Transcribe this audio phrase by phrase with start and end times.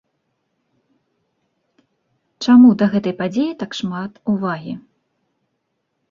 [2.45, 4.73] Чаму да гэтай падзеі так шмат увагі?